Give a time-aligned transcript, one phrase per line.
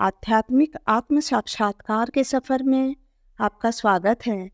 [0.00, 2.96] आध्यात्मिक आत्म साक्षात्कार के सफ़र में
[3.40, 4.50] आपका स्वागत है।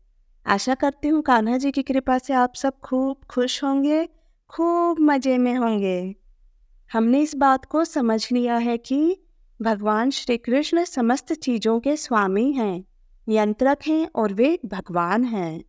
[0.47, 4.05] आशा करती हूँ कान्हा जी की कृपा से आप सब खूब खुश होंगे,
[4.49, 6.15] खूब मज़े में होंगे।
[6.93, 9.23] हमने इस बात को समझ लिया है कि
[9.61, 12.85] भगवान श्री कृष्ण समस्त चीज़ों के स्वामी हैं
[13.27, 15.63] नियंत्रक हैं और वे भगवान हैं।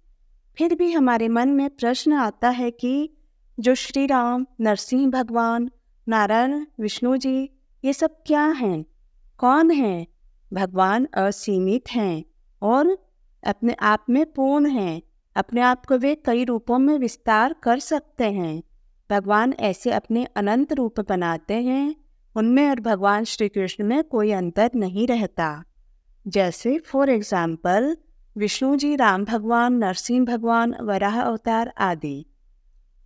[0.58, 3.16] फिर भी हमारे मन में प्रश्न आता है कि
[3.61, 5.70] जो श्री राम नरसिंह भगवान,
[6.08, 7.50] नारायण, विष्णु जी,
[7.84, 8.84] ये सब क्या हैं?
[9.39, 10.07] कौन है?
[10.53, 12.25] भगवान असीमित हैं
[12.63, 12.99] और
[13.46, 15.03] अपने आप में पूर्ण हैं।
[15.36, 18.62] अपने आप को वे कई रूपों में विस्तार कर सकते हैं।
[19.11, 21.96] भगवान ऐसे अपने अनंत रूप बनाते हैं,
[22.36, 25.64] उनमें और भगवान श्री कृष्ण में कोई अंतर नहीं रहता।
[26.26, 27.96] जैसे फॉर एग्ज़ाम्पल
[28.37, 32.27] विष्णु जी, राम भगवान, नरसिंह भगवान, वराह अवतार आदि।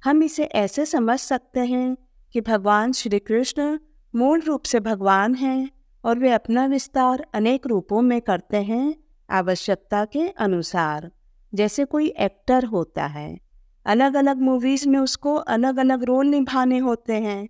[0.05, 1.97] हम इसे ऐसे समझ सकते हैं
[2.33, 3.79] कि भगवान श्री कृष्ण
[4.15, 5.71] मूल रूप से भगवान हैं।
[6.05, 8.95] और वे अपना विस्तार अनेक रूपों में करते हैं
[9.29, 11.11] आवश्यकता के अनुसार।
[11.53, 13.39] जैसे कोई एक्टर होता है
[13.87, 17.49] अलग अलग मूवीज़ में उसको अलग अलग रोल निभाने होते हैं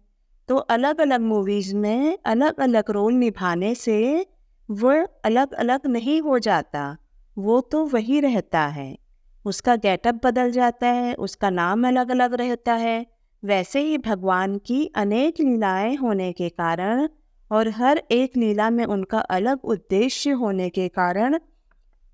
[0.48, 4.26] तो अलग अलग मूवीज़ में अलग अलग रोल निभाने से
[4.68, 6.96] वह अलग अलग नहीं हो जाता,
[7.36, 8.96] वो तो वही रहता है।
[9.44, 13.06] उसका गेटअप बदल जाता है, उसका नाम अलग अलग रहता है।
[13.42, 17.08] वैसे ही भगवान की अनेक लीलाएँ होने के कारण
[17.50, 21.38] और हर एक लीला में उनका अलग उद्देश्य होने के कारण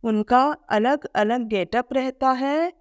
[0.05, 2.73] उनका अलग अलग गेटअप रहता है।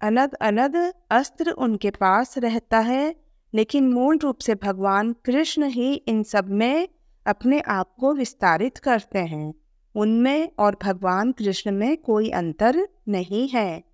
[0.00, 3.16] अलग अलग अस्त्र उनके पास रहता है,
[3.54, 6.88] लेकिन मूल रूप से भगवान कृष्ण ही इन सब में
[7.26, 9.54] अपने आप को विस्तारित करते हैं।
[9.94, 13.84] उनमें और भगवान कृष्ण में कोई अंतर नहीं है।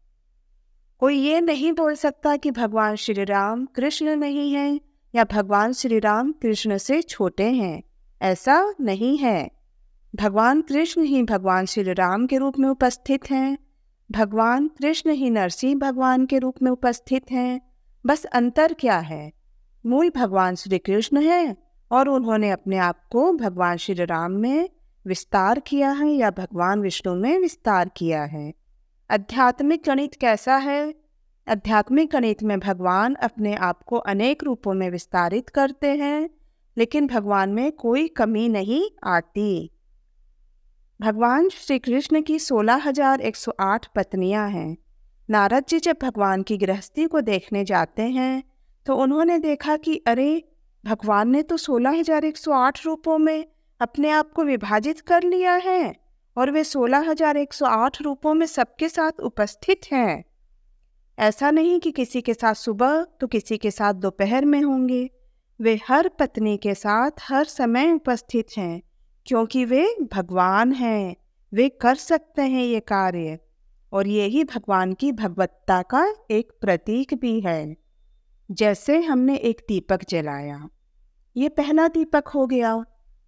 [0.99, 4.81] कोई ये नहीं बोल सकता कि भगवान श्री राम कृष्ण नहीं हैं
[5.15, 7.88] या भगवान श्री राम कृष्ण से छोटे हैं।
[8.23, 9.51] ऐसा नहीं है।
[10.17, 13.59] भगवान कृष्ण ही भगवान श्री राम के रूप में उपस्थित हैं।
[14.11, 17.61] भगवान कृष्ण ही नरसिंह भगवान के रूप में उपस्थित हैं।
[18.07, 19.33] बस अंतर क्या है?
[19.87, 21.57] मूल भगवान श्री कृष्ण हैं
[21.93, 24.69] और उन्होंने अपने आप को भगवान श्री राम में
[25.07, 28.53] विस्तार किया है या भगवान विष्णु में विस्तार किया है।
[29.11, 30.95] आध्यात्मिक गणित कैसा है?
[31.49, 36.31] आध्यात्मिक गणित में भगवान अपने आप को अनेक रूपों में विस्तारित करते हैं।
[36.79, 39.71] लेकिन भगवान में कोई कमी नहीं आती।
[41.01, 44.77] भगवान श्री कृष्ण की सोलह हज़ार एक सौ आठ पत्नियाँ हैं।
[45.29, 48.43] नारद जी जब भगवान की गृहस्थी को देखने जाते हैं
[48.87, 50.43] तो उन्होंने देखा कि अरे,
[50.85, 53.45] भगवान ने तो सोलह हज़ार एक सौ आठ रूपों में
[53.81, 55.95] अपने आप को विभाजित कर लिया है
[56.37, 60.25] और वे सोलह हज़ार एक सौ आठ रूपों में सबके साथ उपस्थित हैं।
[61.19, 65.09] ऐसा नहीं कि किसी के साथ सुबह तो किसी के साथ दोपहर में होंगे।
[65.61, 68.83] वे हर पत्नी के साथ हर समय उपस्थित हैं,
[69.27, 71.17] क्योंकि वे भगवान हैं।
[71.53, 73.39] वे कर सकते हैं ये कार्य,
[73.93, 77.77] और यही भगवान की भगवत्ता का एक प्रतीक भी है।
[78.51, 80.69] जैसे हमने एक दीपक जलाया।
[81.37, 82.85] ये पहला दीपक हो गया।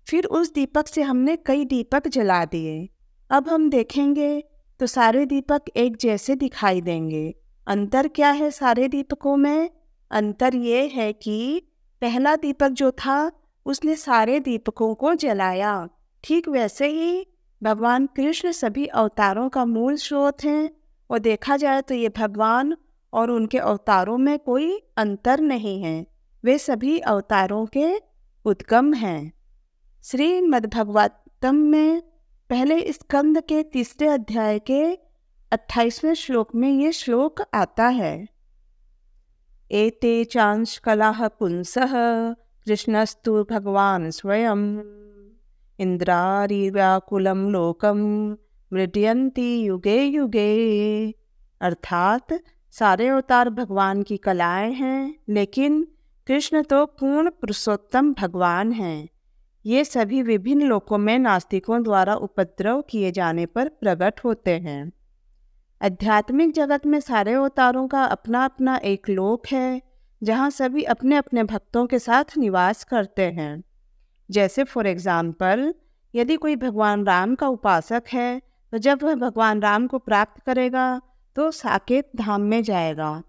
[0.06, 2.88] फिर उस दीपक से हमने कई दीपक जला दिए।
[3.30, 4.44] अब हम देखेंगे
[4.80, 7.34] तो सारे दीपक एक जैसे दिखाई देंगे।
[7.66, 9.70] अंतर क्या है सारे दीपकों में?
[10.10, 11.62] अंतर ये है कि
[12.00, 13.32] पहला दीपक जो था,
[13.66, 15.88] उसने सारे दीपकों को जलाया।
[16.24, 17.26] ठीक वैसे ही
[17.62, 20.70] भगवान कृष्ण सभी अवतारों का मूल स्रोत हैं
[21.10, 22.76] और देखा जाए तो ये भगवान
[23.12, 26.06] और उनके अवतारों में कोई अंतर नहीं है।
[26.44, 27.96] वे सभी अवतारों के
[28.44, 29.32] उद्गम हैं।
[30.04, 32.00] श्रीमद्भगवतम में
[32.50, 34.82] पहले स्कंद के तीसरे अध्याय के
[35.52, 38.39] अट्ठाईसवें श्लोक में ये श्लोक आता है।
[39.70, 41.74] एते चांश कला पुंस,
[42.66, 44.80] कृष्णस्तु भगवान स्वयं
[45.78, 47.98] इंद्रारिव्याकुलम लोकम
[48.72, 51.10] मृडयंती युगे युगे।
[51.60, 52.26] अर्थात
[52.70, 55.86] सारे अवतार भगवान की कलाएँ हैं, लेकिन
[56.26, 59.08] कृष्ण तो पूर्ण पुरुषोत्तम भगवान हैं।
[59.66, 64.92] ये सभी विभिन्न लोकों में नास्तिकों द्वारा उपद्रव किए जाने पर प्रकट होते हैं।
[65.80, 69.80] आध्यात्मिक जगत में सारे अवतारों का अपना अपना एक लोक है,
[70.22, 73.62] जहाँ सभी अपने अपने भक्तों के साथ निवास करते हैं।
[74.28, 75.72] जैसे फॉर एग्ज़ाम्पल
[76.14, 78.40] यदि कोई भगवान राम का उपासक है
[78.72, 81.00] तो जब वह भगवान राम को प्राप्त करेगा
[81.36, 83.22] तो साकेत धाम में जाएगा।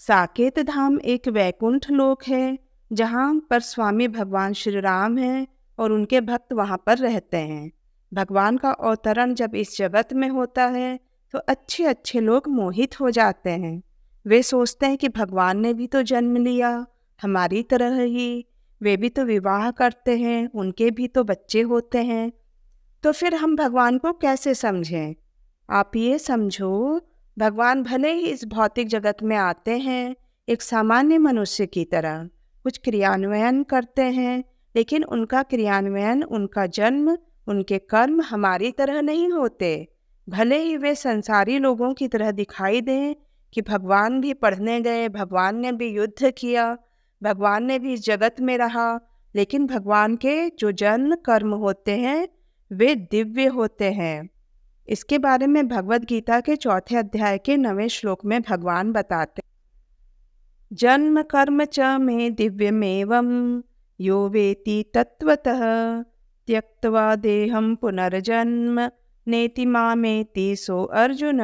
[0.00, 2.58] साकेत धाम एक वैकुंठ लोक है,
[2.90, 5.46] जहाँ पर स्वामी भगवान श्री राम हैं
[5.78, 7.70] और उनके भक्त वहाँ पर रहते हैं।
[8.12, 10.98] भगवान का अवतरण जब इस जगत में होता है
[11.32, 13.82] तो अच्छे अच्छे लोग मोहित हो जाते हैं।
[14.26, 16.86] वे सोचते हैं कि भगवान ने भी तो जन्म लिया,
[17.22, 18.46] हमारी तरह ही।
[18.82, 22.32] वे भी तो विवाह करते हैं, उनके भी तो बच्चे होते हैं।
[23.02, 25.14] तो फिर हम भगवान को कैसे समझें?
[25.70, 27.00] आप ये समझो,
[27.38, 30.16] भगवान भले ही इस भौतिक जगत में आते हैं,
[30.48, 32.28] एक सामान्य मनुष्य की तरह,
[32.62, 34.44] कुछ क्रियान्वयन करते हैं,
[34.76, 37.18] लेकिन उनका क्रियान्वयन, उनका जन्म,
[37.48, 39.95] उनके कर्म हमारी तरह नहीं होते।
[40.28, 43.14] भले ही वे संसारी लोगों की तरह दिखाई दें
[43.52, 46.78] कि भगवान भी पढ़ने गए, भगवान ने भी युद्ध किया,
[47.22, 49.00] भगवान ने भी जगत में रहा,
[49.34, 52.28] लेकिन भगवान के जो जन्म कर्म होते हैं,
[52.72, 54.28] वे दिव्य होते हैं।
[54.88, 59.42] इसके बारे में भगवत गीता के चौथे अध्याय के नवे श्लोक में भगवान बताते
[60.72, 63.62] जन्म कर्म च में दिव्यमेवं
[64.00, 65.60] यो वेति तत्वतः
[66.46, 68.90] त्यक्त्वा देहम पुनर्जन्म।
[69.28, 71.38] नेति मामेति सो अर्जुन।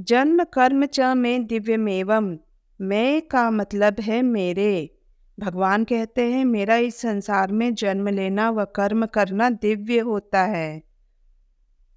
[0.00, 2.38] जन्म कर्म च में दिव्यमेवम।
[2.80, 4.98] मैं का मतलब है मेरे।
[5.40, 10.82] भगवान कहते हैं, मेरा इस संसार में जन्म लेना व कर्म करना दिव्य होता है।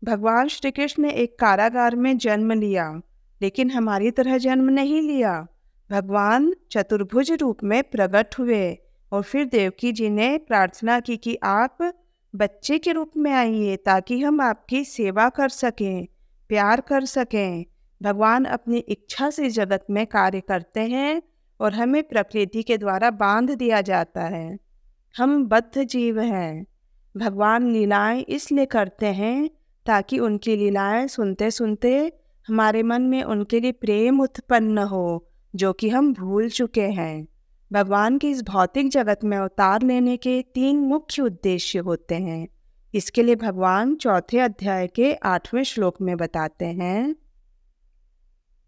[0.04, 3.02] भगवान श्री कृष्ण ने एक कारागार में जन्म लिया,
[3.42, 5.48] लेकिन हमारी तरह जन्म नहीं लिया।
[5.92, 8.78] भगवान चतुर्भुज रूप में प्रकट हुए
[9.12, 11.78] और फिर देवकी जी ने प्रार्थना की कि आप
[12.36, 16.08] बच्चे के रूप में आइए ताकि हम आपकी सेवा कर सकें,
[16.50, 17.66] प्यार कर सकें।
[18.04, 21.22] भगवान अपनी इच्छा से जगत में कार्य करते हैं
[21.60, 24.58] और हमें प्रकृति के द्वारा बाँध दिया जाता है।
[25.18, 26.66] हम बद्ध जीव हैं।
[27.18, 29.50] भगवान लीलाएँ इसलिए करते हैं
[29.86, 32.12] ताकि उनकी लीलाएँ सुनते सुनते
[32.48, 37.28] हमारे मन में उनके लिए प्रेम उत्पन्न हो, जो कि हम भूल चुके हैं।
[37.76, 42.48] भगवान के इस भौतिक जगत में अवतार लेने के तीन मुख्य उद्देश्य होते हैं।
[42.94, 47.16] इसके लिए भगवान चौथे अध्याय के आठवें श्लोक में बताते हैं,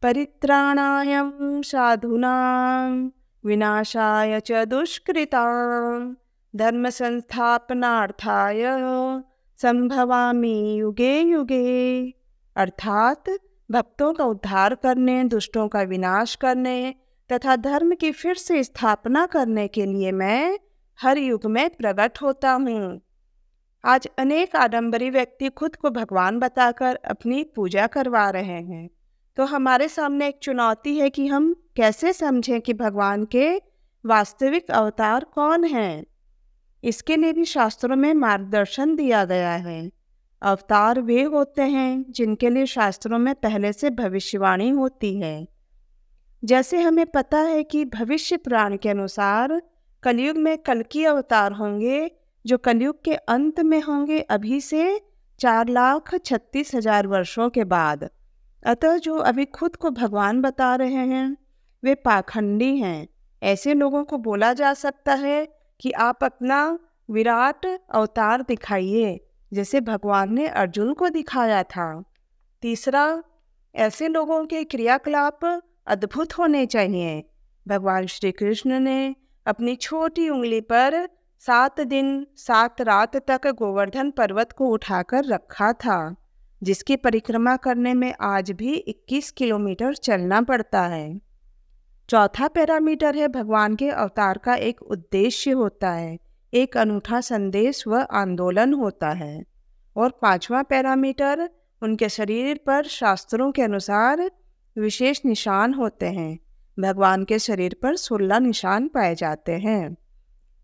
[0.01, 1.07] परित्राणाय
[1.63, 2.89] साधुना,
[3.45, 5.45] विनाशाय च दुष्कृता
[6.56, 8.63] धर्म संस्थापनार्थाय
[9.57, 12.13] संभवामी युगे युगे।
[12.56, 13.24] अर्थात,
[13.71, 16.95] भक्तों का उद्धार करने, दुष्टों का विनाश करने
[17.32, 20.60] तथा धर्म की फिर से स्थापना करने के लिए मैं
[21.02, 23.02] हर युग में प्रकट होता हूँ।
[23.86, 28.90] आज अनेक आडंबरी व्यक्ति खुद को भगवान बताकर अपनी पूजा करवा रहे हैं।
[29.38, 33.62] तो हमारे सामने एक चुनौती है कि हम कैसे समझें कि भगवान के
[34.06, 36.06] वास्तविक अवतार कौन हैं।
[36.84, 39.92] इसके लिए भी शास्त्रों में मार्गदर्शन दिया गया है।
[40.42, 45.56] अवतार वे होते हैं जिनके लिए शास्त्रों में पहले से भविष्यवाणी होती है।
[46.44, 49.62] जैसे हमें पता है कि भविष्य पुराण के अनुसार
[50.04, 52.12] कलयुग में कल की अवतार होंगे,
[52.45, 55.01] जो कलयुग के अंत में होंगे, अभी से
[55.39, 58.10] चार लाख छत्तीस हज़ार वर्षों के बाद।
[58.66, 61.38] अतः जो अभी खुद को भगवान बता रहे हैं,
[61.84, 63.07] वे पाखंडी हैं।
[63.44, 65.48] ऐसे लोगों को बोला जा सकता है
[65.80, 66.80] कि आप अपना
[67.10, 69.19] विराट अवतार दिखाइए,
[69.54, 72.04] जैसे भगवान ने अर्जुन को दिखाया था।
[72.62, 73.24] तीसरा,
[73.75, 77.30] ऐसे लोगों के क्रियाकलाप अद्भुत होने चाहिए।
[77.68, 84.51] भगवान श्री कृष्ण ने अपनी छोटी उंगली पर सात दिन, सात रात तक गोवर्धन पर्वत
[84.51, 86.16] को उठाकर रखा था,
[86.63, 91.19] जिसकी परिक्रमा करने में आज भी 21 किलोमीटर चलना पड़ता है।
[92.10, 96.19] चौथा पैरामीटर है भगवान के अवतार का एक उद्देश्य होता है,
[96.54, 99.44] एक अनूठा संदेश व आंदोलन होता है।
[99.98, 101.50] और पांचवा पैरामीटर
[101.83, 104.31] उनके शरीर पर शास्त्रों के अनुसार
[104.78, 106.40] विशेष निशान होते हैं।
[106.80, 109.98] भगवान के शरीर पर सोलह निशान पाए जाते हैं।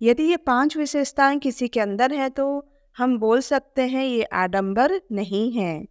[0.01, 5.01] यदि ये पाँच विशेषताएँ किसी के अंदर हैं तो हम बोल सकते हैं ये आडंबर
[5.11, 5.85] नहीं है।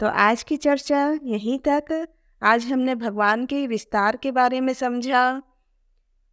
[0.00, 2.08] तो आज की चर्चा यहीं तक।
[2.42, 5.42] आज हमने भगवान के विस्तार के बारे में समझा।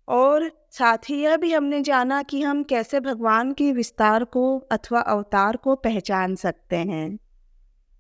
[0.08, 5.00] और साथ ही यह भी हमने जाना कि हम कैसे भगवान के विस्तार को अथवा
[5.00, 7.20] अवतार को पहचान सकते हैं।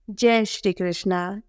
[0.09, 1.41] जय श्री कृष्णा।